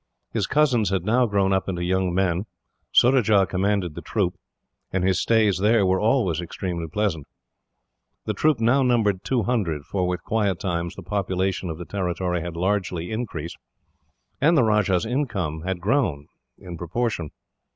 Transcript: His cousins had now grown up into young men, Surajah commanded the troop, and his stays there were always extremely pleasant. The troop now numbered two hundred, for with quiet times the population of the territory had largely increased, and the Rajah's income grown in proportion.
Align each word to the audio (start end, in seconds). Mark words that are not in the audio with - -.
His 0.33 0.47
cousins 0.47 0.89
had 0.89 1.05
now 1.05 1.27
grown 1.27 1.53
up 1.53 1.69
into 1.69 1.83
young 1.83 2.11
men, 2.11 2.47
Surajah 2.91 3.45
commanded 3.47 3.93
the 3.93 4.01
troop, 4.01 4.33
and 4.91 5.03
his 5.03 5.21
stays 5.21 5.59
there 5.59 5.85
were 5.85 5.99
always 5.99 6.41
extremely 6.41 6.87
pleasant. 6.87 7.27
The 8.25 8.33
troop 8.33 8.59
now 8.59 8.81
numbered 8.81 9.23
two 9.23 9.43
hundred, 9.43 9.83
for 9.85 10.07
with 10.07 10.23
quiet 10.23 10.59
times 10.59 10.95
the 10.95 11.03
population 11.03 11.69
of 11.69 11.77
the 11.77 11.85
territory 11.85 12.41
had 12.41 12.55
largely 12.57 13.11
increased, 13.11 13.59
and 14.41 14.57
the 14.57 14.63
Rajah's 14.63 15.05
income 15.05 15.59
grown 15.79 16.25
in 16.57 16.79
proportion. 16.79 17.29